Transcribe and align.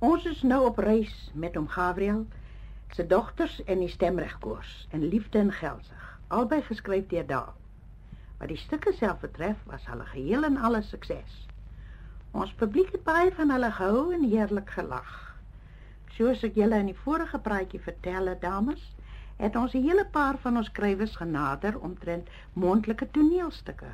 Ons 0.00 0.24
is 0.24 0.38
nou 0.42 0.62
op 0.64 0.78
reis 0.80 1.14
met 1.36 1.56
hom 1.58 1.66
Gabriel, 1.68 2.22
sy 2.96 3.04
dogters 3.08 3.58
en 3.66 3.82
die 3.82 3.90
stemregkoers 3.92 4.70
en 4.96 5.02
liefde 5.12 5.42
en 5.42 5.50
gelsig, 5.52 6.06
albei 6.32 6.62
geskryf 6.64 7.10
deur 7.10 7.26
Daal. 7.28 7.50
Wat 8.38 8.48
die 8.48 8.56
stukke 8.62 8.94
self 8.96 9.20
betref, 9.20 9.60
was 9.68 9.84
hulle 9.90 10.06
geheel 10.14 10.48
en 10.48 10.56
alle 10.56 10.80
sukses. 10.88 11.34
Ons 12.32 12.56
publiek 12.62 12.94
het 12.96 13.04
baie 13.10 13.28
van 13.36 13.52
hulle 13.52 13.70
gehou 13.76 14.06
en 14.16 14.24
heerlik 14.24 14.72
gelag. 14.78 15.12
Soos 16.16 16.46
ek 16.48 16.56
julle 16.62 16.80
in 16.80 16.88
die 16.94 16.98
vorige 17.02 17.42
praatjie 17.50 17.84
vertel 17.90 18.32
het, 18.32 18.40
dames, 18.40 18.88
het 19.36 19.56
ons 19.56 19.76
'n 19.76 19.84
hele 19.84 20.08
paar 20.16 20.40
van 20.40 20.56
ons 20.64 20.72
skrywers 20.72 21.20
genader 21.20 21.76
omtrent 21.78 22.32
mondelike 22.54 23.10
toneelstukke. 23.10 23.92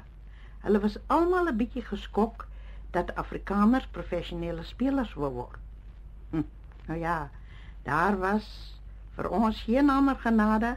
Hulle 0.63 0.87
was 0.87 0.99
almal 1.07 1.51
'n 1.51 1.57
bietjie 1.57 1.87
geskok 1.91 2.47
dat 2.91 3.15
Afrikaners 3.15 3.87
professionele 3.91 4.63
spelers 4.63 5.15
wou 5.15 5.35
word. 5.43 5.66
Hm, 6.31 6.43
nou 6.87 6.99
ja, 6.99 7.31
daar 7.83 8.19
was 8.19 8.47
vir 9.17 9.29
ons 9.31 9.63
geen 9.63 9.91
ander 9.91 10.17
genade 10.17 10.77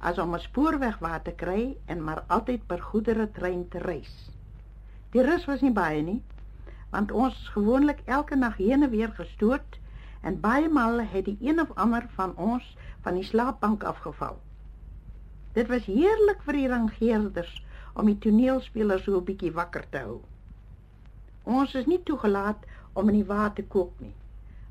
as 0.00 0.18
om 0.18 0.34
'n 0.34 0.40
spoorweg 0.40 0.98
waar 0.98 1.22
te 1.22 1.32
kry 1.32 1.76
en 1.86 2.04
maar 2.04 2.24
altyd 2.26 2.66
per 2.66 2.82
goedere 2.82 3.30
trein 3.30 3.68
te 3.68 3.78
reis. 3.78 4.30
Die 5.10 5.22
rus 5.22 5.44
was 5.44 5.60
nie 5.60 5.72
baie 5.72 6.02
nie, 6.02 6.22
want 6.90 7.12
ons 7.12 7.48
gewoonlik 7.54 8.00
elke 8.04 8.36
nag 8.36 8.56
heen 8.56 8.82
en 8.82 8.90
weer 8.90 9.12
gestoot 9.16 9.78
en 10.20 10.40
baie 10.40 10.68
male 10.68 11.02
het 11.02 11.24
die 11.24 11.38
een 11.40 11.60
of 11.60 11.72
ander 11.74 12.06
van 12.14 12.36
ons 12.36 12.76
van 13.00 13.14
die 13.14 13.24
slaapbank 13.24 13.82
afgeval. 13.82 14.38
Dit 15.52 15.68
was 15.68 15.84
heerlik 15.84 16.42
vir 16.46 16.52
die 16.52 16.68
rangeerders 16.68 17.54
om 17.94 18.06
die 18.06 18.18
toneelspelers 18.18 19.04
so 19.04 19.16
'n 19.18 19.24
bietjie 19.24 19.52
wakker 19.52 19.88
te 19.90 19.98
hou. 19.98 20.20
Ons 21.42 21.74
is 21.74 21.86
nie 21.86 22.02
toegelaat 22.02 22.64
om 22.92 23.08
in 23.08 23.14
die 23.14 23.30
water 23.30 23.54
te 23.54 23.68
kook 23.68 24.00
nie, 24.00 24.14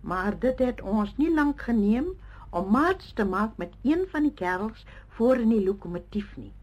maar 0.07 0.37
dit 0.39 0.59
het 0.63 0.81
ons 0.81 1.13
nie 1.19 1.31
lank 1.33 1.61
geneem 1.67 2.05
om 2.49 2.69
maats 2.71 3.11
te 3.13 3.25
maak 3.25 3.57
met 3.61 3.73
een 3.83 4.05
van 4.11 4.23
die 4.23 4.35
kerels 4.41 4.85
voor 5.17 5.41
in 5.43 5.49
die 5.51 5.63
lokomotief 5.65 6.29
nie. 6.39 6.53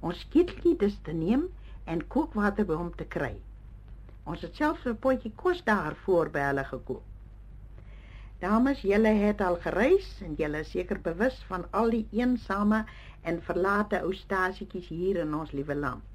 Ons 0.00 0.26
keteltjie 0.32 0.76
dus 0.82 0.98
te 1.06 1.14
neem 1.16 1.46
en 1.84 2.02
kookwater 2.14 2.68
by 2.68 2.76
hom 2.76 2.90
te 2.96 3.06
kry. 3.14 3.32
Ons 4.28 4.44
het 4.44 4.60
selfs 4.60 4.84
'n 4.86 4.98
potjie 5.06 5.32
kos 5.44 5.64
daar 5.64 5.96
voor 6.04 6.30
by 6.34 6.44
hulle 6.50 6.64
gekook. 6.64 7.06
Dames, 8.40 8.80
julle 8.80 9.14
het 9.22 9.40
al 9.40 9.56
gereis 9.64 10.12
en 10.24 10.34
julle 10.36 10.60
is 10.64 10.70
seker 10.70 11.00
bewus 11.00 11.42
van 11.48 11.66
al 11.70 11.90
die 11.90 12.06
eensame 12.10 12.84
en 13.22 13.42
verlate 13.42 14.00
ou 14.00 14.14
stasietjies 14.14 14.88
hier 14.88 15.16
in 15.24 15.34
ons 15.34 15.52
liewe 15.52 15.74
land. 15.74 16.09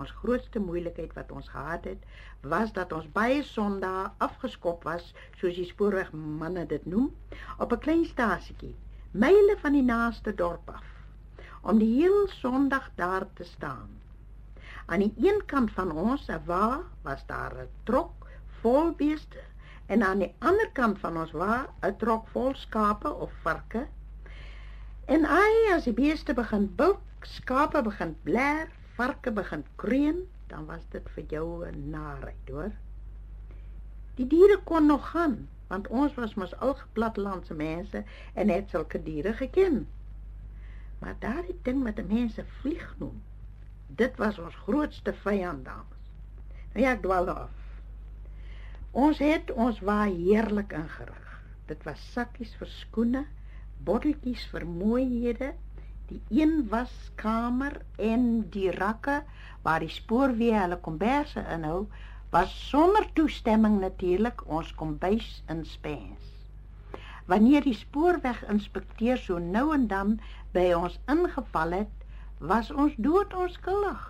Ons 0.00 0.10
grootste 0.22 0.58
moeilikheid 0.58 1.12
wat 1.14 1.32
ons 1.32 1.48
gehad 1.48 1.84
het, 1.84 2.04
was 2.40 2.72
dat 2.72 2.92
ons 2.92 3.08
baie 3.12 3.42
Sondae 3.42 4.10
afgeskop 4.18 4.84
was, 4.88 5.14
soos 5.40 5.54
die 5.54 5.68
spoorwegmanne 5.68 6.66
dit 6.66 6.86
noem, 6.86 7.10
op 7.58 7.72
'n 7.72 7.78
klein 7.78 8.04
stasietjie, 8.04 8.74
myle 9.12 9.56
van 9.60 9.72
die 9.72 9.82
naaste 9.82 10.34
dorp 10.34 10.70
af, 10.70 10.88
om 11.62 11.78
die 11.78 11.92
hele 12.00 12.26
Sondag 12.28 12.90
daar 12.94 13.26
te 13.34 13.44
staan. 13.44 14.00
Aan 14.86 14.98
die 14.98 15.14
een 15.16 15.44
kant 15.46 15.70
van 15.72 15.92
ons, 15.92 16.26
wa, 16.46 16.80
was 17.02 17.26
daar 17.26 17.54
'n 17.54 17.68
trok 17.84 18.26
vol 18.60 18.92
beeste 18.92 19.42
en 19.86 20.02
aan 20.02 20.18
die 20.18 20.34
ander 20.38 20.70
kant 20.72 20.98
van 20.98 21.16
ons 21.16 21.32
wa 21.32 21.66
'n 21.82 21.96
trok 21.96 22.28
vol 22.28 22.54
skape 22.54 23.12
of 23.12 23.32
varke. 23.42 23.86
En 25.04 25.24
ai, 25.24 25.72
as 25.74 25.84
die 25.84 25.92
beeste 25.92 26.34
begin 26.34 26.74
bulk, 26.74 27.00
skape 27.20 27.82
begin 27.82 28.16
bler, 28.22 28.70
varke 28.96 29.32
begin 29.32 29.64
kreun, 29.76 30.22
dan 30.46 30.66
was 30.66 30.84
dit 30.90 31.08
vir 31.14 31.24
jou 31.28 31.66
'n 31.66 31.90
narheid, 31.90 32.48
hoor. 32.50 32.72
Die 34.14 34.26
diere 34.26 34.60
kon 34.64 34.86
nog 34.86 35.10
gaan, 35.10 35.48
want 35.68 35.88
ons 35.88 36.14
was 36.14 36.34
mos 36.34 36.52
al 36.60 36.76
plattelandse 36.92 37.54
mense 37.54 38.04
en 38.34 38.48
het 38.48 38.70
sulke 38.70 39.02
diere 39.02 39.32
geken. 39.32 39.86
Maar 40.98 41.16
daardie 41.18 41.58
ding 41.62 41.82
met 41.82 41.96
die 41.96 42.04
mense 42.04 42.44
vlieg 42.44 42.94
noem, 42.98 43.22
dit 43.86 44.16
was 44.16 44.38
ons 44.38 44.54
grootste 44.54 45.12
vyand 45.12 45.64
dames. 45.64 46.10
Nou 46.72 46.84
ja, 46.84 46.92
ek 46.92 47.02
dwaal 47.02 47.24
nou 47.24 47.36
af. 47.36 47.58
Ons 48.92 49.18
het 49.24 49.50
ons 49.52 49.80
waar 49.80 50.06
heerlik 50.12 50.72
ingerig. 50.76 51.28
Dit 51.66 51.84
was 51.88 52.00
sakkies 52.12 52.52
vir 52.60 52.68
skoene, 52.68 53.24
botteltjies 53.84 54.44
vir 54.52 54.66
mooihede, 54.68 55.54
die 56.12 56.40
een 56.42 56.68
waskamer 56.68 57.80
en 57.96 58.24
die 58.54 58.70
rakke 58.76 59.22
waar 59.64 59.80
die 59.84 59.92
spoorweë 59.92 60.58
hulle 60.64 60.78
komberse 60.86 61.44
inhou, 61.54 61.86
was 62.34 62.52
sonder 62.68 63.06
toestemming 63.16 63.78
natuurlik 63.80 64.42
ons 64.58 64.74
kombuis 64.74 65.28
in 65.52 65.64
spens. 65.68 66.30
Wanneer 67.30 67.64
die 67.64 67.76
spoorweginspekteur 67.76 69.20
so 69.20 69.38
nou 69.38 69.66
en 69.74 69.86
dan 69.88 70.16
by 70.56 70.72
ons 70.76 70.98
ingeval 71.14 71.76
het, 71.82 71.92
was 72.38 72.72
ons 72.72 72.96
dood 72.96 73.34
onskuldig 73.34 74.08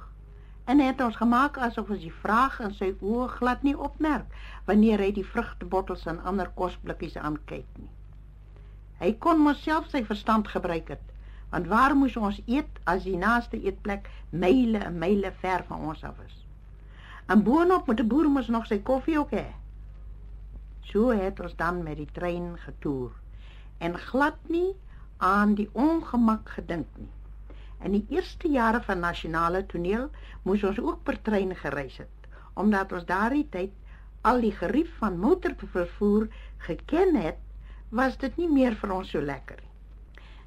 en 0.64 0.78
het 0.78 1.00
ons 1.04 1.18
gemaak 1.18 1.58
asof 1.58 1.90
ons 1.90 2.04
die 2.04 2.14
vraag 2.22 2.60
in 2.64 2.74
sy 2.78 2.92
oë 3.02 3.28
glad 3.36 3.64
nie 3.66 3.74
opmerk 3.88 4.30
wanneer 4.70 5.02
hy 5.02 5.10
die 5.18 5.26
vrugtebottels 5.26 6.06
en 6.10 6.22
ander 6.30 6.50
kosblikkies 6.58 7.18
aankyk 7.18 7.66
nie. 7.80 7.90
Hy 9.02 9.10
kon 9.18 9.42
mos 9.42 9.62
self 9.66 9.90
sy 9.90 10.04
verstand 10.06 10.48
gebruik 10.48 10.94
het, 10.94 11.11
want 11.52 11.68
waar 11.68 11.94
moes 11.96 12.16
ons 12.16 12.40
eet 12.46 12.80
as 12.88 13.04
die 13.04 13.16
naaste 13.20 13.60
eetplek 13.60 14.08
myle 14.30 14.80
en 14.88 14.98
myle 14.98 15.32
ver 15.44 15.64
van 15.68 15.88
ons 15.92 16.04
af 16.08 16.18
is? 16.26 16.36
En 17.28 17.42
boonop 17.44 17.86
moet 17.86 18.00
die 18.00 18.08
boer 18.08 18.28
mos 18.32 18.48
nog 18.48 18.66
sy 18.66 18.80
koffie 18.82 19.18
ook 19.20 19.34
hê. 19.36 19.48
So 20.88 21.12
het 21.16 21.40
ons 21.40 21.56
dan 21.56 21.82
met 21.84 22.00
die 22.00 22.08
trein 22.12 22.54
getoer 22.64 23.12
en 23.82 23.98
glad 23.98 24.38
nie 24.48 24.72
aan 25.22 25.54
die 25.58 25.68
ongemak 25.72 26.48
gedink 26.56 26.88
nie. 26.98 27.10
In 27.82 27.96
die 27.96 28.04
eerste 28.14 28.48
jare 28.50 28.80
van 28.86 29.02
nasionale 29.02 29.64
toneel 29.66 30.08
moes 30.46 30.64
ons 30.66 30.78
ook 30.80 31.02
per 31.06 31.18
trein 31.22 31.54
gereis 31.58 31.98
het, 32.02 32.28
omdat 32.54 32.92
ons 32.92 33.06
daardie 33.08 33.46
tyd 33.50 33.74
al 34.22 34.40
die 34.44 34.54
gerief 34.54 34.92
van 35.02 35.18
motorvervoer 35.18 36.28
geken 36.66 37.16
het, 37.18 37.38
was 37.90 38.16
dit 38.22 38.36
nie 38.38 38.48
meer 38.48 38.78
vir 38.78 38.94
ons 38.94 39.10
so 39.14 39.20
lekker 39.20 39.58
nie. 39.60 39.71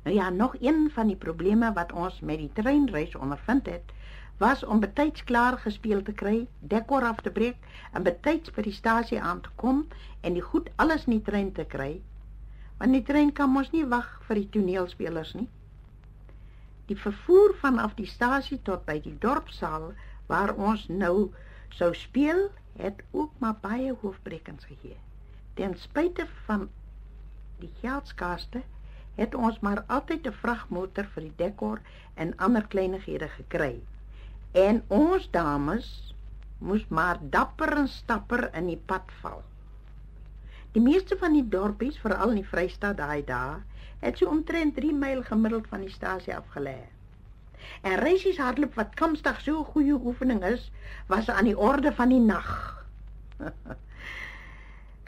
Nou 0.06 0.18
ja, 0.18 0.30
nog 0.30 0.56
een 0.62 0.90
van 0.94 1.08
die 1.08 1.16
probleme 1.16 1.74
wat 1.74 1.92
ons 1.92 2.20
met 2.20 2.38
die 2.38 2.50
treinreis 2.54 3.16
ondervind 3.16 3.66
het, 3.66 3.94
was 4.38 4.64
om 4.64 4.80
betyds 4.80 5.24
klaar 5.24 5.58
gespeel 5.58 6.04
te 6.04 6.14
kry, 6.14 6.48
dekor 6.60 7.02
af 7.02 7.22
te 7.26 7.32
breek 7.32 7.56
en 7.92 8.04
betyds 8.06 8.52
by 8.54 8.62
die 8.68 8.74
stasie 8.76 9.22
aan 9.22 9.42
te 9.42 9.50
kom 9.56 9.88
en 10.22 10.38
die 10.38 10.44
goed 10.46 10.70
alles 10.76 11.08
in 11.10 11.16
die 11.16 11.26
trein 11.30 11.50
te 11.58 11.66
kry. 11.66 12.02
Want 12.78 12.94
die 12.94 13.02
trein 13.08 13.32
kan 13.34 13.50
mos 13.50 13.72
nie 13.74 13.86
wag 13.96 14.12
vir 14.28 14.44
die 14.44 14.50
toneelspelers 14.58 15.34
nie. 15.40 15.48
Die 16.86 17.00
vervoer 17.02 17.56
vanaf 17.64 17.98
die 17.98 18.10
stasie 18.12 18.60
tot 18.62 18.86
by 18.86 19.00
die 19.02 19.16
dorpsaal 19.26 19.90
waar 20.30 20.54
ons 20.54 20.86
nou 20.88 21.32
sou 21.80 21.90
speel, 21.98 22.46
het 22.78 23.02
ook 23.12 23.34
maar 23.42 23.58
baie 23.66 23.98
hoofbrekens 24.04 24.70
gegee. 24.70 25.02
Ten 25.58 25.74
spyte 25.82 26.30
van 26.46 26.70
die 27.58 27.74
geldskaste 27.82 28.62
het 29.16 29.36
ons 29.36 29.60
maar 29.60 29.84
altyd 29.88 30.28
'n 30.28 30.40
vragmotor 30.42 31.06
vir 31.14 31.24
die 31.24 31.36
dekor 31.36 31.82
en 32.14 32.38
ander 32.38 32.68
kleinighede 32.68 33.28
gekry. 33.28 33.82
En 34.52 34.84
ons 34.88 35.30
dames 35.32 36.14
moes 36.58 36.88
maar 36.88 37.20
dapper 37.22 37.78
en 37.78 37.88
stapper 37.88 38.50
in 38.54 38.68
die 38.68 38.82
pad 38.86 39.12
val. 39.22 39.44
Die 40.72 40.82
meeste 40.82 41.18
van 41.18 41.34
die 41.34 41.48
dorpies, 41.50 41.98
veral 41.98 42.30
in 42.30 42.42
die 42.42 42.50
Vrystaat 42.50 42.98
daai 42.98 43.24
dae, 43.24 43.62
het 44.00 44.18
so 44.18 44.28
omtrent 44.28 44.76
3 44.76 44.94
myl 44.94 45.24
gemiddeld 45.24 45.68
van 45.68 45.86
die 45.86 45.92
stasie 45.94 46.36
afgelê. 46.36 46.78
En 47.82 47.96
reisies 47.96 48.38
hardloop 48.38 48.76
wat 48.76 48.94
kamsdag 49.00 49.42
so 49.42 49.60
'n 49.60 49.72
goeie 49.72 49.94
oefening 49.94 50.44
is, 50.44 50.72
was 51.08 51.30
aan 51.30 51.46
die 51.46 51.58
orde 51.58 51.94
van 51.94 52.10
die 52.10 52.20
nag. 52.20 52.52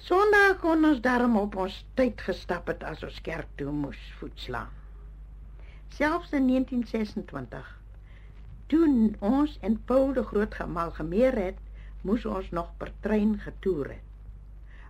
Sondag 0.05 0.59
kon 0.61 0.85
ons 0.85 0.99
daarom 1.01 1.37
op 1.39 1.55
ons 1.57 1.75
tyd 1.97 2.19
gestap 2.21 2.67
het 2.69 2.83
as 2.85 2.99
ons 3.05 3.15
kerk 3.25 3.47
toe 3.57 3.71
moes 3.73 4.01
voetslaan. 4.19 4.69
Selfs 5.97 6.35
in 6.37 6.45
1926 6.51 7.71
Toen 8.67 9.15
ons 9.19 9.57
en 9.69 9.79
Paul 9.89 10.13
de 10.13 10.23
Groot 10.23 10.53
gemalgemeer 10.53 11.37
het, 11.41 11.57
moes 12.01 12.25
ons 12.29 12.51
nog 12.51 12.69
per 12.77 12.91
trein 13.01 13.39
getoer 13.39 13.89
het. 13.95 14.05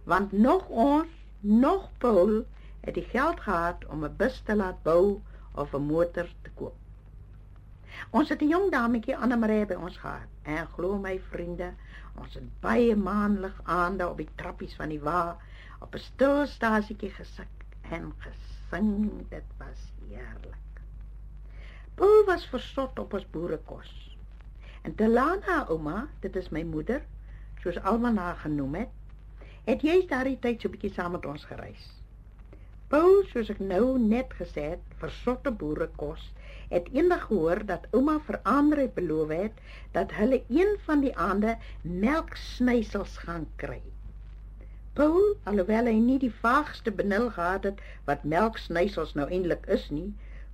Want 0.03 0.31
nog 0.31 0.67
ons, 0.67 1.13
nog 1.39 1.87
Paul 2.03 2.43
het 2.81 2.99
die 2.99 3.07
geld 3.13 3.39
gehad 3.47 3.85
om 3.87 4.03
'n 4.03 4.15
bus 4.17 4.41
te 4.45 4.55
laat 4.55 4.83
bou 4.83 5.21
of 5.55 5.73
'n 5.73 5.87
motor 5.87 6.27
te 6.41 6.51
koop. 6.55 6.75
Ons 8.09 8.29
het 8.29 8.41
'n 8.41 8.47
jong 8.47 8.71
dametjie 8.71 9.17
Anne-Marie 9.17 9.65
by 9.65 9.73
ons 9.73 9.97
gehad. 9.97 10.29
En 10.43 10.67
glo 10.67 10.97
my 10.97 11.19
vriende, 11.29 11.73
ons 12.15 12.33
het 12.33 12.59
baie 12.61 12.95
maanlig 12.95 13.61
aande 13.63 14.09
op 14.09 14.17
die 14.17 14.29
trappies 14.35 14.75
van 14.75 14.89
die 14.89 15.01
wa 15.01 15.37
op 15.79 15.95
'n 15.95 15.99
stil 15.99 16.45
stasietjie 16.45 17.11
gesit 17.11 17.57
en 17.81 18.13
gesing. 18.17 19.27
Dit 19.29 19.43
was 19.57 19.91
heerlik. 20.09 20.81
Paul 21.95 22.25
was 22.25 22.47
versot 22.47 22.99
op 22.99 23.13
ons 23.13 23.29
boerekos. 23.29 24.17
En 24.81 24.95
Delana 24.95 25.65
ouma, 25.67 26.07
dit 26.19 26.35
is 26.35 26.49
my 26.49 26.63
moeder, 26.63 27.01
soos 27.61 27.79
almal 27.81 28.15
haar 28.15 28.35
genoem 28.35 28.75
het, 28.75 28.89
het 29.65 29.81
jy 29.81 30.05
daardie 30.07 30.39
tyd 30.39 30.61
so 30.61 30.69
bietjie 30.69 30.93
saam 30.93 31.11
met 31.11 31.25
ons 31.25 31.45
gereis. 31.45 31.87
Paul, 32.93 33.17
soos 33.33 33.49
ek 33.51 33.57
nou 33.69 33.97
net 33.99 34.31
gesê 34.39 34.61
het, 34.73 34.83
versotte 34.99 35.51
boere 35.61 35.89
kos, 36.01 36.21
het 36.71 36.85
eendag 36.95 37.25
gehoor 37.27 37.59
dat 37.71 37.87
ouma 37.91 38.13
vir 38.27 38.37
Andre 38.51 38.85
beloof 38.99 39.33
het 39.35 39.57
dat 39.97 40.13
hulle 40.19 40.39
een 40.47 40.71
van 40.85 41.03
die 41.03 41.11
aande 41.27 41.57
melksnysels 41.83 43.17
gaan 43.25 43.47
kry. 43.63 43.81
Paul, 44.99 45.35
alhoewel 45.51 45.91
hy 45.91 45.97
nie 46.03 46.17
die 46.23 46.31
vaagste 46.45 46.93
benul 47.01 47.27
gehad 47.35 47.67
het 47.69 47.83
wat 48.07 48.23
melksnysels 48.35 49.11
nou 49.19 49.27
eintlik 49.27 49.67
is 49.77 49.89
nie, 49.91 50.09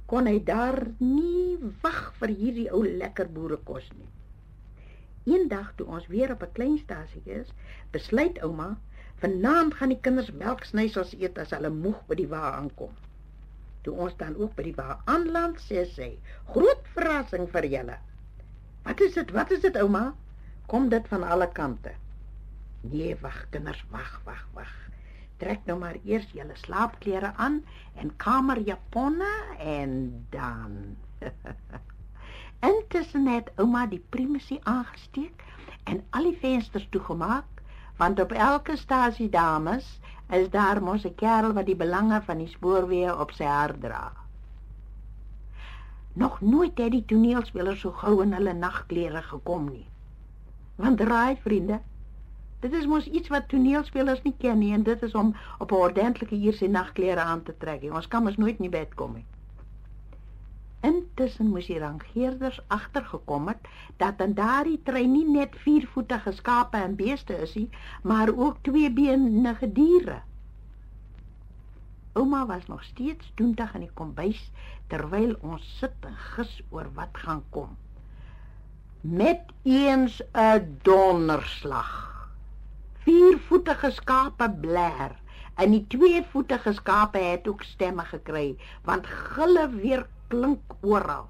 kon 0.09 0.25
hy 0.27 0.39
daar 0.50 0.79
nie 0.97 1.59
wag 1.86 2.01
vir 2.19 2.33
hierdie 2.41 2.69
ou 2.74 2.81
lekker 2.88 3.29
boerekos 3.38 3.86
nie. 3.94 4.09
Eendag 5.36 5.69
toe 5.77 5.86
ons 5.88 6.09
weer 6.12 6.33
op 6.33 6.41
'n 6.44 6.56
klein 6.57 6.77
stasie 6.81 7.24
is, 7.38 7.53
besluit 7.94 8.41
ouma, 8.44 8.74
vanaand 9.24 9.78
gaan 9.80 9.94
die 9.96 10.00
kinders 10.08 10.31
melksnysels 10.44 11.16
eet 11.20 11.40
as 11.44 11.56
hulle 11.56 11.72
moeg 11.74 12.00
by 12.10 12.20
die 12.20 12.30
wa 12.36 12.44
aankom. 12.52 12.94
Toe 13.84 13.96
ons 14.06 14.16
dan 14.20 14.38
ook 14.40 14.54
by 14.58 14.68
die 14.70 14.75
wa 14.78 15.00
aanland, 15.16 15.60
sê 15.64 15.84
sy: 15.96 16.10
"Groot 16.54 16.88
verrassing 16.96 17.50
vir 17.56 17.68
julle." 17.75 17.98
"Wat 18.86 19.02
is 19.08 19.20
dit? 19.20 19.31
Wat 19.31 19.52
is 19.52 19.66
dit, 19.66 19.81
ouma?" 19.81 20.14
Kom 20.68 20.90
dit 20.90 21.08
van 21.08 21.24
alle 21.24 21.50
kante. 21.52 21.92
"Nee, 22.81 23.16
wag, 23.22 23.46
kinders, 23.50 23.84
wag, 23.92 24.22
wag, 24.25 24.48
wag 24.54 24.74
trek 25.44 25.66
nou 25.68 25.75
maar 25.80 25.98
eers 26.08 26.30
julle 26.31 26.56
slaapklere 26.56 27.34
aan 27.36 27.64
en 28.00 28.16
kamerjaponne 28.16 29.31
en 29.60 29.96
dan 30.30 30.78
Intussen 32.72 33.28
het 33.28 33.50
ouma 33.60 33.84
die 33.92 34.02
primusie 34.16 34.60
aangesteek 34.64 35.44
en 35.92 36.00
al 36.16 36.30
die 36.30 36.38
vensters 36.40 36.86
toegemaak 36.96 37.52
want 38.03 38.19
op 38.19 38.31
elke 38.31 38.75
stasie 38.77 39.29
dames 39.29 40.00
is 40.29 40.50
daar 40.50 40.83
mos 40.83 41.05
'n 41.05 41.15
kerel 41.15 41.53
wat 41.53 41.65
die 41.65 41.81
belange 41.85 42.21
van 42.25 42.38
die 42.38 42.51
spoorweë 42.55 43.13
op 43.19 43.31
sy 43.31 43.44
hart 43.44 43.81
dra. 43.81 44.11
Nog 46.13 46.41
nooit 46.41 46.77
het 46.77 46.91
die 46.91 47.05
toneelspelers 47.05 47.79
so 47.79 47.91
gou 47.91 48.21
in 48.23 48.33
hulle 48.33 48.53
nagklere 48.53 49.21
gekom 49.21 49.69
nie. 49.69 49.88
Want 50.75 51.01
raai 51.01 51.38
vriende, 51.44 51.79
Dit 52.63 52.73
is 52.73 52.85
mos 52.85 53.07
iets 53.07 53.27
wat 53.27 53.47
toneelspelers 53.51 54.21
nie 54.23 54.35
ken 54.39 54.57
nie 54.57 54.73
en 54.73 54.83
dit 54.83 55.01
is 55.03 55.15
om 55.21 55.35
op 55.57 55.71
'n 55.71 55.75
ordentlike 55.75 56.35
uur 56.35 56.53
se 56.53 56.67
nagklere 56.67 57.19
aan 57.19 57.44
te 57.44 57.57
trek. 57.57 57.83
Ons 57.94 58.07
kan 58.07 58.23
mos 58.23 58.38
nooit 58.38 58.59
nie 58.59 58.69
bed 58.69 58.94
kom 58.94 59.13
nie. 59.13 59.25
Intussen 60.83 61.47
moes 61.53 61.69
die 61.71 61.80
rangeerders 61.80 62.59
agtergekom 62.68 63.47
het 63.47 63.68
dat 64.01 64.19
in 64.25 64.33
daardie 64.35 64.80
trein 64.83 65.13
nie 65.15 65.25
net 65.30 65.56
viervoetige 65.63 66.33
skape 66.35 66.77
en 66.77 66.97
beeste 67.00 67.38
is 67.45 67.56
nie, 67.56 67.69
maar 68.03 68.33
ook 68.35 68.59
tweebenige 68.68 69.71
diere. 69.71 70.19
Ouma 72.13 72.45
was 72.45 72.68
nog 72.68 72.83
steeds 72.83 73.31
doentig 73.39 73.74
in 73.74 73.88
die 73.88 73.94
kombuis 73.94 74.41
terwyl 74.91 75.38
ons 75.41 75.63
sit 75.80 76.06
en 76.06 76.18
gis 76.35 76.59
oor 76.69 76.91
wat 77.00 77.24
gaan 77.25 77.44
kom. 77.56 77.77
Met 79.01 79.56
eens 79.63 80.21
'n 80.36 80.77
donderslag 80.81 81.94
viervoetige 83.03 83.91
skape 83.91 84.50
bler 84.62 85.15
en 85.56 85.71
die 85.71 85.86
tweevoetige 85.88 86.74
skape 86.74 87.18
het 87.18 87.47
ook 87.47 87.63
stemme 87.63 88.06
gekry 88.12 88.56
want 88.88 89.07
gille 89.07 89.69
weer 89.69 90.06
klink 90.28 90.75
oral. 90.81 91.28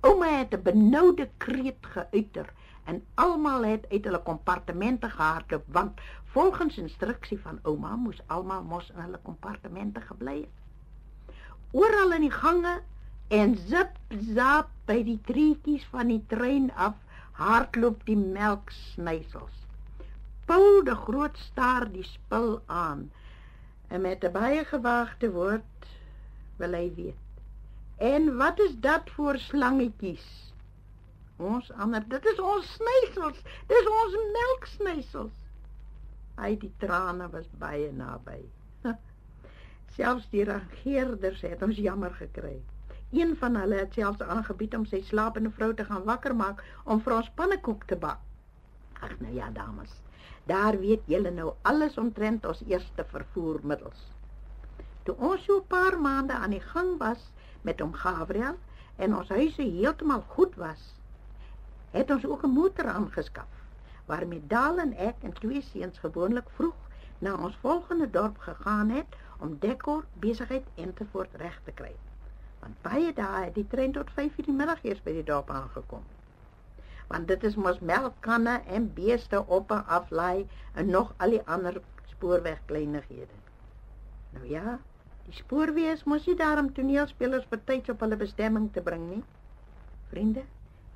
Ouma 0.00 0.26
het 0.26 0.54
'n 0.54 0.62
benoude 0.62 1.28
kreet 1.36 1.86
geuiter 1.94 2.52
en 2.84 3.04
almal 3.14 3.64
het 3.64 3.86
uit 3.90 4.04
hulle 4.04 4.22
kompartemente 4.22 5.10
gehardloop 5.10 5.64
want 5.66 6.00
volgens 6.24 6.78
instruksie 6.78 7.40
van 7.40 7.58
ouma 7.62 7.96
moes 7.96 8.20
almal 8.26 8.62
mos 8.62 8.90
in 8.90 9.00
hulle 9.00 9.20
kompartemente 9.22 10.00
gebly 10.00 10.40
het. 10.40 11.36
Oral 11.70 12.12
in 12.12 12.20
die 12.20 12.30
gange 12.30 12.80
en 13.28 13.56
zip 13.56 13.96
zap 14.34 14.68
by 14.84 14.98
die 15.04 15.20
treetjies 15.24 15.84
van 15.94 16.10
die 16.12 16.24
trein 16.26 16.72
af 16.74 16.98
hardloop 17.38 18.04
die 18.04 18.16
melksnysels. 18.16 19.54
Paul 20.44 20.82
de 20.84 20.94
Groot 20.94 21.38
staar 21.38 21.86
die 21.92 22.04
spul 22.04 22.60
aan 22.66 23.10
en 23.88 24.00
met 24.00 24.24
'n 24.24 24.32
baie 24.32 24.64
gewaagde 24.64 25.30
woord 25.30 25.90
wil 26.56 26.72
hy 26.72 26.92
weet. 26.96 27.21
En 28.02 28.36
wat 28.36 28.58
is 28.58 28.72
dat 28.82 29.10
vir 29.14 29.38
slangetjies? 29.38 30.24
Ons 31.38 31.68
ander, 31.78 32.02
dit 32.10 32.24
is 32.32 32.40
ons 32.42 32.70
snysels. 32.74 33.38
Dis 33.70 33.90
ons 33.90 34.16
melksnysels. 34.36 35.36
Hy 36.40 36.56
die 36.58 36.72
trane 36.82 37.28
was 37.30 37.46
baie 37.60 37.92
naby. 37.94 38.40
Selfs 39.96 40.26
die 40.32 40.42
regeerders 40.48 41.44
het 41.46 41.62
ons 41.62 41.78
jammer 41.78 42.14
gekry. 42.18 42.56
Een 43.14 43.36
van 43.38 43.58
hulle 43.60 43.78
het 43.84 43.94
selfs 43.94 44.24
aangebied 44.24 44.74
om 44.74 44.86
sy 44.88 45.02
slapende 45.06 45.52
vrou 45.54 45.70
te 45.78 45.86
gaan 45.86 46.02
wakker 46.08 46.34
maak 46.34 46.64
om 46.82 47.02
vir 47.04 47.18
ons 47.20 47.30
pannekoek 47.38 47.84
te 47.92 47.98
bak. 48.06 48.18
Ag 48.98 49.14
nou 49.20 49.34
ja, 49.36 49.50
dames. 49.54 49.92
Daar 50.50 50.78
weet 50.80 51.06
julle 51.06 51.30
nou 51.30 51.52
alles 51.70 51.98
omtrent 52.02 52.46
ons 52.50 52.64
eerste 52.66 53.06
vervoermiddels. 53.14 54.02
Toe 55.06 55.14
ons 55.18 55.46
so 55.46 55.60
'n 55.60 55.70
paar 55.70 56.00
maande 56.00 56.32
aan 56.32 56.58
die 56.58 56.66
gang 56.74 56.98
was 56.98 57.30
met 57.62 57.80
hom 57.80 57.94
Gabriel 57.94 58.58
en 58.96 59.16
ons 59.16 59.28
huise 59.28 59.62
heeltemal 59.62 60.24
goed 60.34 60.54
was, 60.60 60.94
het 61.90 62.10
ons 62.10 62.26
ook 62.26 62.44
'n 62.44 62.54
motor 62.60 62.86
aangeskaf 62.86 63.60
waarmee 64.06 64.42
Daal 64.46 64.78
en 64.78 64.96
ek 64.96 65.14
en 65.22 65.32
twee 65.32 65.62
seuns 65.62 65.98
gewoonlik 65.98 66.48
vroeg 66.54 66.78
na 67.18 67.34
ons 67.34 67.56
volgende 67.60 68.10
dorp 68.10 68.38
gegaan 68.38 68.90
het 68.90 69.16
om 69.38 69.56
dekor, 69.58 70.04
besigheid 70.14 70.66
en 70.74 70.94
te 70.94 71.04
voort 71.10 71.34
reg 71.34 71.60
te 71.64 71.72
kry. 71.72 71.94
Want 72.58 72.82
baie 72.82 73.12
dae 73.12 73.44
het 73.44 73.54
die 73.54 73.66
trein 73.66 73.92
tot 73.92 74.10
5:00 74.10 74.44
die 74.44 74.54
middag 74.54 74.82
eers 74.82 75.02
by 75.02 75.12
die 75.12 75.24
dorp 75.24 75.50
aangekom 75.50 76.02
want 77.12 77.28
dit 77.28 77.44
is 77.44 77.58
mos 77.60 77.80
melkkanne 77.80 78.60
en 78.76 78.88
beeste 78.96 79.42
op 79.56 79.72
en 79.74 79.84
af 79.96 80.10
lê 80.10 80.44
en 80.74 80.90
nog 80.90 81.12
al 81.16 81.34
die 81.36 81.42
ander 81.44 81.80
spoorwegkleinighede. 82.14 83.36
Nou 84.30 84.48
ja, 84.48 84.78
die 85.32 85.40
spoorweë 85.40 85.92
mos 86.12 86.26
nie 86.28 86.36
daarom 86.36 86.66
toneelspelers 86.76 87.46
betyds 87.48 87.90
op 87.92 88.02
hulle 88.04 88.18
bestemming 88.20 88.66
te 88.72 88.82
bring 88.84 89.04
nie. 89.08 89.22
Vriende, 90.10 90.42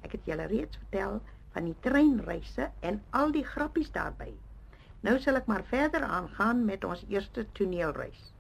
ek 0.04 0.16
het 0.18 0.28
julle 0.28 0.48
reeds 0.50 0.76
vertel 0.82 1.22
van 1.54 1.68
die 1.70 1.76
treinreise 1.86 2.66
en 2.84 2.98
al 3.16 3.32
die 3.32 3.44
grappies 3.48 3.88
daarbey. 3.94 4.34
Nou 5.06 5.14
sal 5.24 5.40
ek 5.40 5.48
maar 5.48 5.64
verder 5.70 6.04
aangaan 6.04 6.64
met 6.68 6.84
ons 6.84 7.04
eerste 7.08 7.46
toneelreis. 7.56 8.32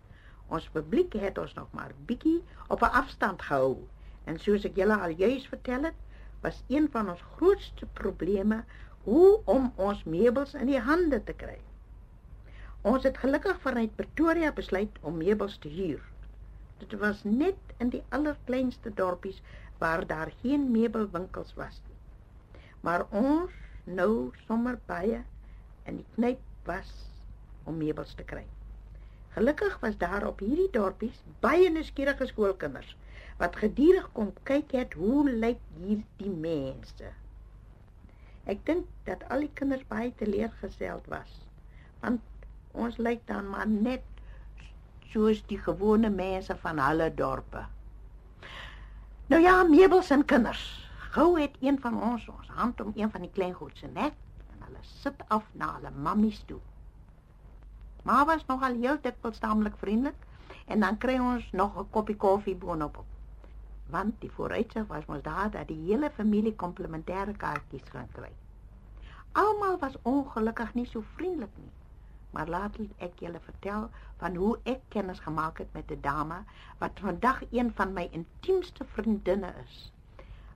Ons 0.52 0.68
publiek 0.74 1.16
het 1.22 1.40
ons 1.40 1.54
nog 1.56 1.72
maar 1.72 1.96
bietjie 2.10 2.42
op 2.68 2.84
'n 2.84 2.92
afstand 3.00 3.42
gehou 3.48 3.88
en 4.26 4.38
soos 4.38 4.68
ek 4.68 4.76
julle 4.76 5.00
al 5.00 5.16
juis 5.16 5.48
vertel 5.48 5.88
het, 5.88 6.00
was 6.42 6.62
een 6.68 6.90
van 6.92 7.08
ons 7.10 7.24
grootste 7.38 7.86
probleme 7.86 8.64
hoe 9.08 9.40
om 9.44 9.72
ons 9.76 10.04
meubels 10.04 10.54
in 10.54 10.66
die 10.66 10.80
hande 10.80 11.24
te 11.24 11.32
kry. 11.32 11.58
Ons 12.86 13.02
het 13.02 13.16
gelukkig 13.18 13.56
vanuit 13.60 13.94
Pretoria 13.98 14.52
besluit 14.54 14.98
om 15.00 15.16
meubels 15.18 15.56
te 15.58 15.68
huur. 15.68 16.02
Dit 16.78 16.92
was 17.00 17.22
net 17.24 17.72
in 17.82 17.88
die 17.90 18.02
allerkleinste 18.14 18.92
dorpies 18.94 19.40
waar 19.80 20.04
daar 20.06 20.30
geen 20.42 20.70
meubelwinkels 20.70 21.54
was 21.58 21.80
nie. 21.86 21.96
Maar 22.86 23.06
ons 23.10 23.56
nou 23.84 24.30
sommer 24.44 24.78
baie 24.86 25.18
in 25.90 25.98
die 25.98 26.06
knyp 26.14 26.44
was 26.68 26.92
om 27.64 27.80
meubels 27.80 28.14
te 28.14 28.26
kry. 28.34 28.44
Gelukkig 29.34 29.80
was 29.82 29.98
daar 30.04 30.28
op 30.28 30.44
hierdie 30.46 30.70
dorpies 30.78 31.18
baie 31.42 31.66
nuuskierige 31.70 32.30
skoolkinders 32.30 32.94
wat 33.42 33.58
gedurig 33.64 34.06
kom 34.14 34.30
kyk 34.52 34.76
het 34.78 34.94
hoe 35.00 35.26
lyk 35.30 35.58
hierdie 35.80 36.30
mense. 36.46 37.10
Ek 38.46 38.62
dink 38.70 38.86
dat 39.10 39.26
al 39.26 39.42
die 39.48 39.52
kinders 39.58 39.84
baie 39.90 40.14
teleurgesteld 40.22 41.10
was 41.16 41.34
want 42.00 42.22
ons 42.76 42.98
lyk 43.02 43.24
dan 43.30 43.48
maar 43.50 43.68
net 43.68 44.04
soos 45.12 45.42
die 45.50 45.58
gewone 45.58 46.10
mense 46.10 46.56
van 46.62 46.78
hulle 46.82 47.08
dorpe. 47.14 47.64
Nou 49.32 49.40
ja, 49.42 49.62
meubels 49.62 50.10
en 50.14 50.24
kinders. 50.24 50.62
Gou 51.16 51.40
het 51.40 51.56
een 51.60 51.80
van 51.80 51.96
ons 52.02 52.28
ons 52.28 52.48
hand 52.58 52.80
om 52.80 52.92
een 52.94 53.10
van 53.10 53.24
die 53.24 53.32
klein 53.32 53.54
goed 53.56 53.78
se 53.78 53.88
nek 53.88 54.14
en 54.52 54.68
hulle 54.68 54.82
sit 54.82 55.24
af 55.28 55.48
na 55.52 55.72
hulle 55.78 55.90
mammies 55.90 56.42
toe. 56.46 56.60
Maar 58.02 58.24
was 58.26 58.46
nogal 58.46 58.78
heel 58.84 59.00
dikwels 59.02 59.38
taamlik 59.42 59.76
vriendelik 59.82 60.24
en 60.66 60.80
dan 60.80 60.98
kry 60.98 61.18
ons 61.18 61.52
nog 61.52 61.78
'n 61.78 61.90
koppie 61.90 62.16
koffie 62.16 62.54
boonop 62.54 63.04
want 63.90 64.20
die 64.20 64.30
vooruitsig 64.30 64.86
was 64.86 65.06
mos 65.06 65.22
daar 65.22 65.50
dat 65.50 65.68
die 65.68 65.78
hele 65.86 66.10
familie 66.10 66.54
komplementêre 66.62 67.36
kaartjies 67.36 67.88
gaan 67.92 68.08
kry. 68.12 68.30
Almal 69.32 69.78
was 69.78 69.98
ongelukkig 70.02 70.74
nie 70.74 70.86
so 70.86 71.02
vriendelik 71.14 71.52
nie. 71.56 71.70
Maar 72.36 72.48
laat 72.52 72.74
ek 73.00 73.22
julle 73.24 73.40
vertel 73.40 73.86
van 74.20 74.34
hoe 74.36 74.58
ek 74.68 74.80
kennis 74.92 75.20
gemaak 75.24 75.60
het 75.62 75.72
met 75.72 75.92
'n 75.92 76.00
dame 76.00 76.42
wat 76.78 77.00
vandag 77.00 77.40
een 77.50 77.72
van 77.78 77.92
my 77.92 78.08
intiemste 78.12 78.84
vriendinne 78.84 79.54
is. 79.64 79.92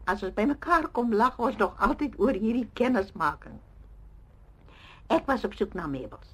As 0.05 0.23
ons 0.23 0.35
bymekaar 0.35 0.89
kom, 0.89 1.15
lag 1.15 1.39
ons 1.39 1.57
nog 1.57 1.81
altyd 1.81 2.19
oor 2.19 2.33
hierdie 2.33 2.69
kennismaking. 2.73 3.57
Ek 5.07 5.27
was 5.27 5.45
op 5.45 5.55
soek 5.55 5.73
na 5.75 5.87
meubels. 5.87 6.29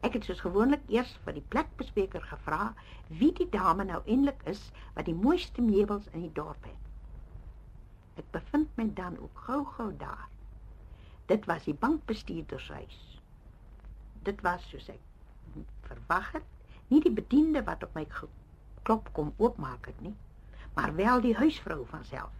Ek 0.00 0.12
het 0.12 0.24
soos 0.24 0.40
gewoonlik 0.40 0.82
eers 0.88 1.16
vir 1.24 1.32
die 1.38 1.46
plekbespreker 1.48 2.22
gevra 2.22 2.74
wie 3.08 3.32
die 3.32 3.48
dame 3.48 3.84
nou 3.84 4.02
eintlik 4.04 4.42
is 4.44 4.70
wat 4.94 5.04
die 5.04 5.14
mooiste 5.14 5.62
meubels 5.62 6.10
in 6.12 6.20
die 6.20 6.32
dorp 6.32 6.64
het. 6.64 6.82
Ek 8.16 8.30
bevind 8.30 8.76
my 8.76 8.90
dan 8.94 9.18
ook 9.18 9.38
gou-gou 9.46 9.96
daar. 9.96 10.28
Dit 11.26 11.44
was 11.46 11.64
die 11.64 11.74
bankbestuurdershuis. 11.74 13.13
Dit 14.24 14.40
was 14.40 14.62
soos 14.70 14.88
ek 14.88 15.00
verwag 15.88 16.30
het, 16.32 16.46
nie 16.88 17.00
die 17.04 17.12
bediende 17.12 17.62
wat 17.66 17.82
op 17.84 17.96
my 17.98 18.06
klop 18.88 19.10
kom 19.16 19.32
oopmaak 19.36 19.86
het 19.90 20.00
nie, 20.00 20.14
maar 20.76 20.94
wel 20.96 21.20
die 21.20 21.34
huisvrou 21.36 21.84
van 21.90 22.04
self. 22.08 22.32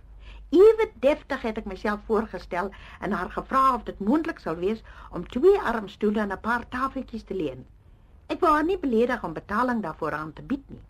Ewe 0.55 0.87
deftig 1.03 1.43
het 1.43 1.59
ek 1.61 1.69
myself 1.69 2.05
voorgestel 2.09 2.71
en 3.01 3.13
haar 3.17 3.31
gevra 3.37 3.63
of 3.75 3.85
dit 3.89 4.01
moontlik 4.09 4.41
sou 4.43 4.55
wees 4.61 4.83
om 5.11 5.27
twee 5.37 5.61
armstoele 5.73 6.21
en 6.25 6.33
'n 6.33 6.41
paar 6.41 6.69
tafeltjies 6.69 7.25
te 7.31 7.35
leen. 7.35 7.67
Ek 8.33 8.41
wou 8.41 8.53
haar 8.55 8.65
nie 8.65 8.79
beledig 8.79 9.25
om 9.25 9.37
betaling 9.37 9.83
daarvoor 9.83 10.13
aan 10.13 10.33
te 10.33 10.43
bied 10.43 10.69
nie. 10.71 10.83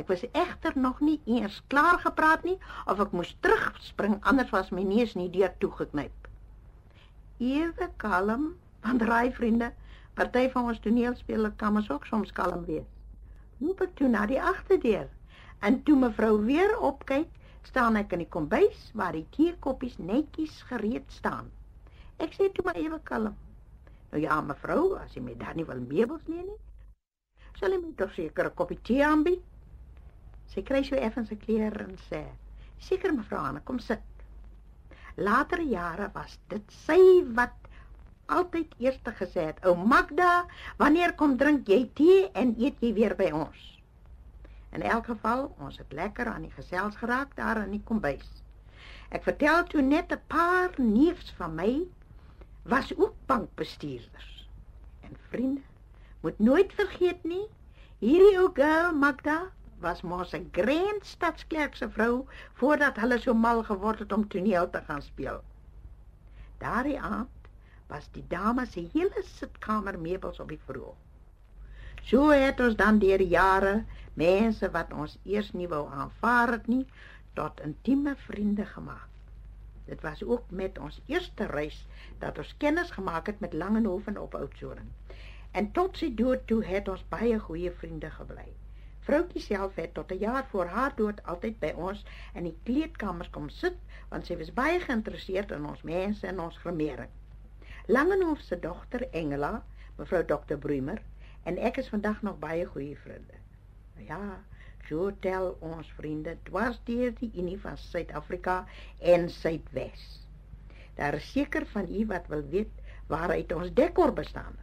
Ek 0.00 0.08
was 0.08 0.24
egter 0.32 0.72
nog 0.74 1.00
nie 1.00 1.20
eers 1.24 1.62
klaar 1.66 1.98
gepraat 2.00 2.44
nie 2.48 2.58
of 2.86 3.00
ek 3.00 3.12
moes 3.12 3.36
terugspring 3.40 4.18
anders 4.20 4.50
was 4.50 4.70
my 4.70 4.82
neus 4.82 5.14
nie 5.14 5.30
deur 5.30 5.52
toegeknyp. 5.58 6.28
Ewe 7.38 7.90
kalm, 7.96 8.54
want 8.80 9.02
raai 9.02 9.32
vriende, 9.32 9.72
party 10.18 10.48
van 10.52 10.68
ons 10.70 10.80
toneelspelers 10.84 11.56
kan 11.60 11.72
mos 11.76 11.90
ook 11.90 12.06
soms 12.06 12.32
kalm 12.36 12.64
wees. 12.68 12.88
Loop 13.58 13.80
ek 13.84 13.94
toe 13.98 14.08
na 14.08 14.26
die 14.26 14.40
agterdeur 14.40 15.08
en 15.62 15.78
toe 15.86 15.96
mevrou 15.96 16.34
weer 16.44 16.74
opkyk, 16.78 17.28
staan 17.62 17.96
ek 18.00 18.12
in 18.16 18.24
die 18.24 18.32
kombuis 18.36 18.90
waar 18.98 19.14
die 19.16 19.26
teekoppies 19.36 19.96
netjies 20.02 20.58
gereed 20.70 21.06
staan. 21.14 21.48
Ek 22.18 22.34
sê 22.34 22.50
toe 22.52 22.64
maar 22.66 22.80
ewe 22.80 22.98
kalm. 23.06 23.36
Nou 24.12 24.20
ja, 24.20 24.40
mevrou, 24.44 24.96
as 25.00 25.14
jy 25.16 25.22
my 25.24 25.36
daar 25.40 25.56
nie 25.56 25.64
wil 25.68 25.80
meubels 25.80 26.26
nie 26.28 26.42
nie, 26.42 26.58
sal 27.56 27.72
jy 27.72 27.80
my 27.80 27.94
tog 27.96 28.12
seker 28.16 28.50
'n 28.50 28.56
koppie 28.58 28.80
tee 28.82 29.04
aanbied. 29.06 29.42
Sy 30.52 30.62
kry 30.68 30.82
so 30.84 30.96
effens 30.96 31.28
se 31.28 31.36
klere 31.36 31.84
en 31.84 31.96
sê: 32.10 32.24
"Seker 32.78 33.12
mevrou 33.14 33.40
Anne, 33.40 33.60
kom 33.64 33.78
sit." 33.78 34.02
Latere 35.16 35.64
jare 35.68 36.10
was 36.14 36.38
dit 36.48 36.70
sy 36.84 37.00
wat 37.38 37.61
altyd 38.26 38.74
eers 38.78 38.98
gesê 39.04 39.46
het: 39.50 39.64
"Ou 39.64 39.76
Magda, 39.76 40.46
wanneer 40.76 41.14
kom 41.14 41.36
drink 41.36 41.68
jy 41.68 41.90
tee 41.94 42.30
en 42.32 42.54
eet 42.58 42.80
jy 42.80 42.92
weer 42.94 43.16
by 43.16 43.30
ons?" 43.30 43.80
In 44.72 44.82
elk 44.82 45.06
geval, 45.06 45.54
ons 45.58 45.78
het 45.78 45.92
lekker 45.92 46.26
aan 46.26 46.42
die 46.42 46.54
gesels 46.56 46.96
geraak 46.96 47.36
daar 47.36 47.62
in 47.64 47.70
die 47.70 47.82
kombuis. 47.84 48.28
Ek 49.08 49.22
vertel 49.22 49.64
toe 49.64 49.82
net 49.82 50.12
'n 50.12 50.20
paar 50.26 50.70
neefs 50.76 51.32
van 51.36 51.54
my 51.54 51.86
was 52.62 52.96
ook 52.96 53.14
bankbestuurders. 53.26 54.48
En 55.00 55.16
vriende, 55.28 55.60
moet 56.20 56.38
nooit 56.38 56.72
vergeet 56.72 57.24
nie, 57.24 57.46
hierdie 57.98 58.38
ou 58.38 58.50
girl 58.54 58.92
Magda 58.94 59.50
was 59.80 60.02
mos 60.02 60.32
'n 60.32 60.48
grand 60.52 61.06
stadsklerk 61.06 61.76
se 61.76 61.90
vrou 61.90 62.26
voordat 62.52 62.96
hulle 62.96 63.18
so 63.18 63.34
mal 63.34 63.62
geword 63.62 63.98
het 63.98 64.12
om 64.12 64.28
toneel 64.28 64.70
te 64.70 64.80
gaan 64.86 65.02
speel. 65.02 65.42
Daardie 66.58 67.00
aand 67.00 67.28
was 67.92 68.08
die 68.16 68.24
dame 68.28 68.66
se 68.66 68.88
hele 68.92 69.22
sitkamer 69.36 69.98
meubels 70.00 70.40
op 70.40 70.48
die 70.48 70.60
verhoog. 70.66 70.96
So 72.10 72.30
het 72.34 72.60
ons 72.60 72.76
dan 72.76 72.98
deur 72.98 73.22
jare 73.22 73.74
mense 74.18 74.70
wat 74.76 74.92
ons 74.92 75.18
eers 75.22 75.52
nie 75.58 75.68
wou 75.70 75.84
aanvaar 76.00 76.56
het 76.56 76.66
nie 76.72 76.86
tot 77.38 77.60
intieme 77.66 78.14
vriende 78.26 78.66
gemaak. 78.66 79.08
Dit 79.86 80.02
was 80.06 80.22
ook 80.24 80.50
met 80.50 80.78
ons 80.78 81.00
eerste 81.06 81.46
reis 81.52 81.78
dat 82.18 82.38
ons 82.38 82.54
kennis 82.64 82.90
gemaak 82.96 83.26
het 83.26 83.40
met 83.40 83.52
Langehoven 83.52 84.18
op 84.18 84.34
Oudtshoorn. 84.34 84.90
En 85.50 85.70
tot 85.78 85.96
sy 85.98 86.10
dood 86.14 86.46
toe 86.46 86.60
het 86.64 86.88
ons 86.88 87.06
baie 87.14 87.38
goeie 87.38 87.70
vriende 87.70 88.10
gebly. 88.10 88.48
Vroutjie 89.06 89.42
self 89.42 89.74
het 89.74 89.94
tot 89.94 90.12
'n 90.12 90.22
jaar 90.26 90.46
voor 90.50 90.66
haar 90.66 90.92
dood 90.96 91.22
altyd 91.22 91.58
by 91.58 91.72
ons 91.76 92.04
in 92.34 92.44
die 92.50 92.58
kleedkamers 92.64 93.30
kom 93.30 93.48
sit 93.48 93.76
want 94.08 94.26
sy 94.26 94.36
was 94.36 94.54
baie 94.54 94.80
geïnteresseerd 94.80 95.50
in 95.50 95.66
ons 95.66 95.82
mense 95.82 96.26
en 96.26 96.40
ons 96.40 96.58
gremering. 96.58 97.10
Langehoven 97.86 98.42
se 98.44 98.58
dogter 98.58 99.08
Engela, 99.10 99.64
mevrou 99.96 100.24
Dr. 100.24 100.56
Brumer, 100.56 101.02
en 101.42 101.58
ek 101.58 101.80
is 101.82 101.88
vandag 101.90 102.22
nog 102.22 102.38
baie 102.38 102.66
goeie 102.66 102.96
vriende. 102.98 103.38
Ja, 104.06 104.38
so 104.86 105.10
tel 105.24 105.56
ons 105.60 105.88
vriende 105.98 106.36
dwars 106.46 106.78
deur 106.86 107.10
die 107.18 107.30
Unie 107.34 107.58
van 107.60 107.76
Suid-Afrika 107.76 108.64
en 108.98 109.30
Suidwes. 109.30 110.04
Daar 110.94 111.18
is 111.18 111.30
seker 111.32 111.66
van 111.66 111.88
u 111.90 112.06
wat 112.06 112.26
wil 112.30 112.44
weet 112.54 112.70
waaruit 113.10 113.52
ons 113.52 113.72
dekor 113.74 114.12
bestaan. 114.12 114.54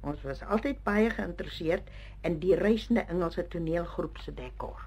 Ons 0.00 0.22
was 0.26 0.42
altyd 0.42 0.80
baie 0.82 1.10
geïnteresseerd 1.10 1.90
in 2.26 2.38
die 2.42 2.56
reisende 2.56 3.04
Engelse 3.04 3.44
toneelgroep 3.48 4.18
se 4.18 4.34
dekor. 4.34 4.80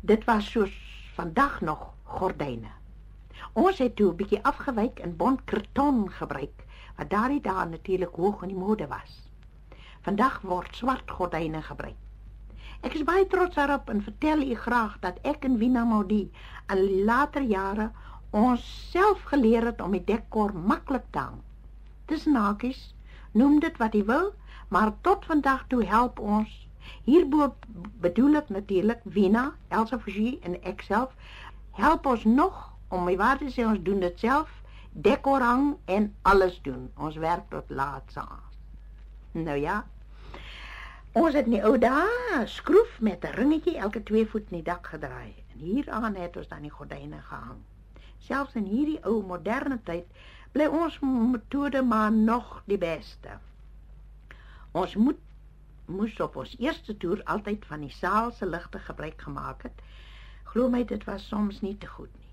Dit 0.00 0.24
was 0.28 0.50
soos 0.50 0.76
vandag 1.16 1.60
nog 1.60 1.88
gordyne. 2.04 2.79
Ons 3.52 3.78
het 3.78 3.96
toe 3.96 4.10
'n 4.12 4.16
bietjie 4.16 4.44
afgewyk 4.44 4.98
en 4.98 5.16
bont 5.16 5.44
kreton 5.44 6.10
gebruik 6.10 6.64
wat 6.96 7.10
daardie 7.10 7.40
dae 7.40 7.66
natuurlik 7.68 8.14
hoog 8.14 8.42
in 8.42 8.48
die 8.48 8.62
mode 8.66 8.86
was. 8.86 9.12
Vandag 10.00 10.40
word 10.40 10.76
swart 10.76 11.10
gordyne 11.10 11.62
gebruik. 11.62 11.96
Ek 12.80 12.94
is 12.94 13.04
baie 13.08 13.26
trots 13.26 13.54
daarop 13.54 13.90
en 13.92 14.02
vertel 14.02 14.42
u 14.42 14.54
graag 14.54 14.98
dat 15.00 15.18
ek 15.32 15.44
en 15.44 15.58
Wina 15.58 15.84
Maudi 15.84 16.30
in 16.74 17.04
later 17.04 17.42
jare 17.42 17.90
ons 18.30 18.62
self 18.92 19.22
geleer 19.32 19.66
het 19.68 19.80
om 19.80 19.92
die 19.96 20.04
dekor 20.04 20.54
maklik 20.54 21.04
te 21.10 21.18
hang. 21.18 21.42
Dis 22.06 22.24
nakies, 22.24 22.94
noem 23.32 23.58
dit 23.60 23.76
wat 23.82 23.94
jy 23.94 24.04
wil, 24.04 24.32
maar 24.68 24.92
tot 25.08 25.24
vandag 25.24 25.66
toe 25.68 25.84
help 25.84 26.20
ons. 26.20 26.54
Hierbo 27.04 27.54
bedoel 28.04 28.40
ek 28.40 28.48
natuurlik 28.48 29.04
Wina, 29.04 29.50
Elsa 29.68 29.98
Forgie 29.98 30.38
en 30.42 30.56
ek 30.62 30.82
self 30.88 31.12
help 31.76 32.06
ons 32.06 32.24
nog 32.24 32.70
om 32.90 33.04
my 33.06 33.16
waarde 33.16 33.50
sê 33.54 33.64
ons 33.66 33.82
doen 33.86 34.00
dit 34.02 34.18
self, 34.18 34.50
dekor 34.90 35.42
hang 35.46 35.66
en 35.84 36.10
alles 36.22 36.58
doen. 36.66 36.88
Ons 36.98 37.16
werk 37.22 37.46
tot 37.50 37.70
laat 37.70 38.10
saam. 38.14 38.42
Nou 39.32 39.56
ja. 39.58 39.84
Ons 41.12 41.34
het 41.38 41.46
nie 41.50 41.62
ou 41.66 41.76
daai 41.78 42.46
skroef 42.46 43.00
met 43.00 43.24
'n 43.24 43.34
ringetjie 43.34 43.76
elke 43.78 44.02
2 44.02 44.26
voet 44.26 44.50
in 44.50 44.56
die 44.56 44.68
dak 44.70 44.86
gedraai 44.86 45.34
en 45.52 45.58
hieraan 45.58 46.14
het 46.14 46.36
ons 46.36 46.48
dan 46.48 46.62
die 46.62 46.70
gordyne 46.70 47.20
gehang. 47.22 47.58
Selfs 48.18 48.54
in 48.54 48.66
hierdie 48.66 49.00
ou 49.04 49.22
moderne 49.22 49.78
tyd 49.84 50.06
bly 50.52 50.66
ons 50.66 50.98
metode 51.00 51.82
maar 51.82 52.12
nog 52.12 52.62
die 52.66 52.78
beste. 52.78 53.38
Ons 54.72 54.94
moet 54.96 55.18
moes 55.86 56.20
op 56.20 56.36
ons 56.36 56.56
eerste 56.58 56.96
toer 56.96 57.22
altyd 57.24 57.66
van 57.66 57.80
die 57.80 57.94
saal 57.94 58.30
se 58.32 58.46
ligte 58.46 58.78
gebruik 58.78 59.22
gemaak 59.22 59.62
het. 59.62 59.82
Glo 60.44 60.68
my 60.68 60.84
dit 60.84 61.04
was 61.04 61.28
soms 61.28 61.60
nie 61.60 61.78
te 61.78 61.86
goed 61.86 62.12
nie. 62.18 62.29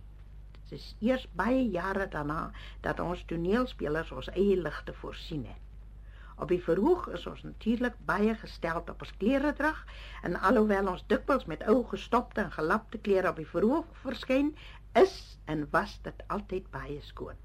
Dit 0.68 0.80
is 0.80 0.96
eers 1.00 1.28
baie 1.40 1.70
jare 1.72 2.08
daarna 2.12 2.52
dat 2.84 3.00
ons 3.00 3.24
toneelspelers 3.30 4.10
ons 4.12 4.28
eie 4.34 4.58
ligte 4.60 4.94
voorsien 4.94 5.46
het. 5.48 5.64
Op 6.38 6.52
die 6.52 6.60
verhoog 6.64 7.06
is 7.18 7.24
ons 7.32 7.44
natuurlik 7.46 7.96
baie 8.10 8.34
gestel 8.42 8.82
op 8.82 9.06
ons 9.06 9.14
kleredrag 9.22 9.80
en 10.28 10.36
alhoewel 10.50 10.90
ons 10.92 11.06
dikwels 11.14 11.48
met 11.52 11.64
ou 11.72 11.78
gestopte 11.94 12.44
en 12.44 12.52
gelapte 12.52 13.00
klere 13.06 13.32
op 13.32 13.40
die 13.40 13.48
verhoog 13.54 13.88
verskyn, 14.02 14.52
is 15.04 15.16
en 15.46 15.64
was 15.72 15.96
dit 16.10 16.22
altyd 16.36 16.68
baie 16.76 17.00
skoon. 17.02 17.40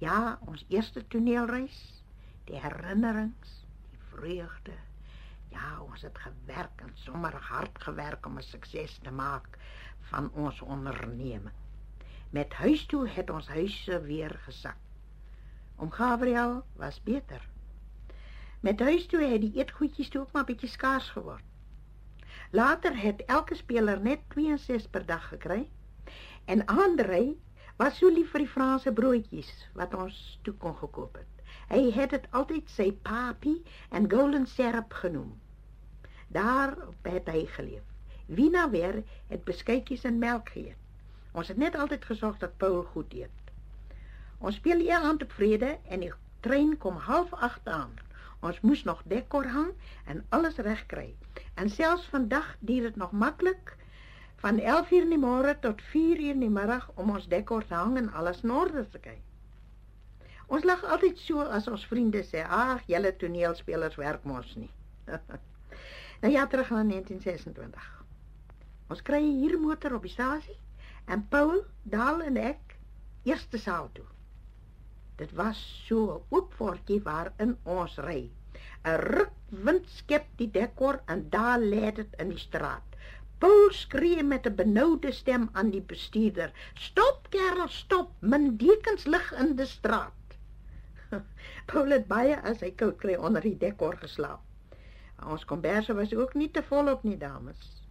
Ja, 0.00 0.38
ons 0.48 0.64
eerste 0.72 1.04
toneelreis, 1.12 1.76
die 2.48 2.56
herinnerings, 2.64 3.52
die 3.92 4.00
vreugde. 4.14 4.74
Ja, 5.52 5.76
ons 5.84 6.02
het 6.02 6.18
gewerk 6.24 6.80
en 6.88 6.96
sommer 7.04 7.36
hard 7.52 7.78
gewerk 7.84 8.26
om 8.26 8.40
'n 8.40 8.48
sukses 8.48 8.98
te 9.04 9.12
maak 9.12 9.60
van 10.10 10.32
ons 10.32 10.60
onderneming. 10.60 11.54
Met 12.30 12.52
huis 12.52 12.86
toe 12.86 13.08
het 13.08 13.30
ons 13.30 13.48
huise 13.48 14.00
weer 14.02 14.38
gesak. 14.44 14.76
Om 15.76 15.90
Gabriel 15.90 16.64
was 16.76 17.02
beter. 17.02 17.48
Met 18.60 18.80
huis 18.80 19.06
toe 19.06 19.20
het 19.22 19.40
die 19.40 19.52
eetgoedjies 19.54 20.08
toe 20.08 20.20
ook 20.20 20.32
maar 20.32 20.44
bietjie 20.44 20.68
skaars 20.68 21.10
geword. 21.10 21.44
Later 22.50 22.96
het 22.98 23.24
elke 23.24 23.54
speler 23.54 24.00
net 24.00 24.20
62 24.28 24.90
per 24.90 25.06
dag 25.06 25.28
gekry. 25.28 25.68
En 26.44 26.64
Andre 26.66 27.36
was 27.76 27.98
so 27.98 28.08
lief 28.08 28.30
vir 28.30 28.44
die 28.44 28.52
Franse 28.52 28.92
broodjies 28.92 29.50
wat 29.74 29.94
ons 29.94 30.38
toe 30.42 30.54
kon 30.54 30.76
gekoop 30.76 31.18
het. 31.20 31.44
Hy 31.68 31.90
het 31.92 32.10
dit 32.10 32.26
altyd 32.30 32.70
sy 32.70 32.92
papi 33.08 33.58
en 33.90 34.10
golden 34.10 34.46
syrup 34.46 34.92
genoem. 35.02 35.34
Daar 36.28 36.76
het 37.02 37.28
hy 37.28 37.46
geleef. 37.46 37.84
Wina 38.26 38.70
weer 38.70 39.02
het 39.28 39.44
beskuitjies 39.44 40.04
en 40.04 40.18
melk 40.18 40.50
geëet. 40.54 40.85
Ons 41.36 41.48
het 41.52 41.58
net 41.60 41.74
altyd 41.76 42.04
gesorg 42.08 42.38
dat 42.40 42.56
Paul 42.56 42.78
goed 42.94 43.12
eet. 43.12 43.50
Ons 44.38 44.56
speel 44.56 44.80
eers 44.86 45.24
op 45.24 45.32
vrede 45.36 45.74
en 45.92 46.00
die 46.00 46.12
trein 46.46 46.76
kom 46.80 46.96
half 47.08 47.34
8 47.48 47.68
aan. 47.68 47.92
Ons 48.40 48.60
moes 48.64 48.84
nog 48.88 49.02
dekor 49.12 49.48
hang 49.52 49.74
en 50.12 50.24
alles 50.36 50.56
reg 50.56 50.86
kry. 50.92 51.10
En 51.54 51.68
selfs 51.68 52.08
vandag 52.14 52.56
duur 52.60 52.88
dit 52.88 52.96
nog 52.96 53.12
maklik 53.12 53.76
van 54.40 54.60
11:00 54.60 55.02
in 55.02 55.12
die 55.12 55.20
môre 55.20 55.58
tot 55.60 55.80
4:00 55.92 56.32
in 56.32 56.40
die 56.40 56.52
middag 56.56 56.90
om 56.94 57.10
ons 57.10 57.28
dekor 57.28 57.66
te 57.66 57.74
hang 57.74 57.96
en 57.96 58.12
alles 58.12 58.42
in 58.42 58.50
orde 58.50 58.88
te 58.88 58.98
kry. 58.98 59.18
Ons 60.46 60.64
lag 60.64 60.84
altyd 60.84 61.18
so 61.18 61.40
as 61.40 61.68
ons 61.68 61.86
vriende 61.86 62.24
sê, 62.24 62.44
"Ag, 62.48 62.82
julle 62.86 63.16
toneelspelers 63.16 63.96
werk 63.96 64.24
mos 64.24 64.54
nie." 64.56 64.70
nou 66.22 66.32
ja, 66.32 66.46
terug 66.46 66.72
aan 66.72 66.88
1926. 66.88 68.04
Ons 68.88 69.02
kry 69.02 69.20
hier 69.20 69.60
motor 69.60 69.94
op 69.94 70.02
die 70.02 70.10
stasie 70.10 70.58
en 71.06 71.28
Paul, 71.28 71.64
Daal 71.82 72.22
en 72.26 72.36
ek 72.36 72.76
eerste 73.26 73.58
saal 73.62 73.88
toe. 73.94 74.06
Dit 75.20 75.32
was 75.38 75.58
so 75.86 75.98
'n 76.14 76.24
oop 76.34 76.54
voetjie 76.58 77.02
waarin 77.02 77.56
ons 77.64 77.94
ry. 78.06 78.30
'n 78.84 78.98
Rukwind 79.02 79.88
skep 79.88 80.26
die 80.36 80.50
dekor 80.50 81.00
en 81.06 81.30
daar 81.30 81.58
lê 81.58 81.94
dit 81.94 82.14
in 82.18 82.28
die 82.28 82.38
straat. 82.38 82.96
Paul 83.38 83.70
skree 83.70 84.22
met 84.22 84.46
'n 84.46 84.54
benoude 84.54 85.12
stem 85.12 85.48
aan 85.52 85.70
die 85.70 85.80
bestuurder: 85.80 86.52
"Stop, 86.74 87.30
kerel, 87.30 87.68
stop! 87.68 88.10
Min 88.20 88.56
dekens 88.56 89.04
lig 89.04 89.32
in 89.32 89.56
die 89.56 89.66
straat." 89.66 90.38
Paul 91.66 91.90
het 91.90 92.06
baie 92.06 92.40
as 92.42 92.60
hy 92.60 92.70
koud 92.70 92.96
kry 92.98 93.14
onder 93.14 93.42
die 93.42 93.58
dekor 93.58 93.96
geslaap. 93.96 94.40
Ons 95.24 95.44
komberse 95.44 95.94
was 95.94 96.14
ook 96.14 96.34
nie 96.34 96.50
te 96.50 96.62
volop 96.62 97.02
nie, 97.02 97.16
dames. 97.16 97.84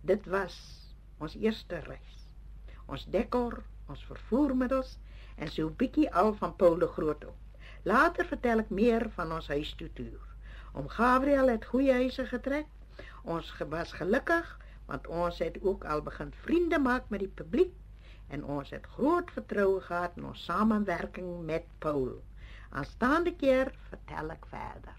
Dit 0.00 0.26
was 0.26 0.79
ons 1.20 1.36
eerste 1.36 1.78
reis. 1.86 2.16
Ons 2.86 3.06
dekor, 3.14 3.60
ons 3.86 4.02
vervoermiddels 4.10 4.96
en 5.36 5.48
so 5.48 5.68
'n 5.68 5.76
bietjie 5.76 6.10
al 6.10 6.34
van 6.42 6.56
Paul 6.56 6.78
de 6.78 6.90
Groot 6.96 7.24
op. 7.24 7.38
Later 7.84 8.26
vertel 8.26 8.58
ek 8.58 8.70
meer 8.70 9.10
van 9.14 9.32
ons 9.32 9.48
huis 9.48 9.74
toe 9.74 9.92
toer. 9.92 10.26
Om 10.72 10.88
Gabriel 10.88 11.48
het 11.48 11.64
goeie 11.64 11.92
huise 11.92 12.26
getrek 12.26 12.66
Ons 13.22 13.48
was 13.68 13.92
gelukkig 13.92 14.48
want 14.86 15.06
ons 15.06 15.38
het 15.38 15.58
ook 15.62 15.84
al 15.84 16.02
begin 16.02 16.32
vriende 16.44 16.78
maak 16.78 17.08
met 17.08 17.20
die 17.20 17.34
publiek 17.40 17.74
en 18.28 18.44
ons 18.44 18.70
het 18.70 18.86
groot 18.96 19.30
vertroue 19.30 19.80
gehad 19.80 20.16
in 20.16 20.24
ons 20.24 20.44
samewerking 20.44 21.44
met 21.44 21.68
Paul. 21.78 22.22
Aanstaande 22.70 23.34
keer 23.36 23.74
vertel 23.90 24.30
ek 24.30 24.46
verder. 24.50 24.96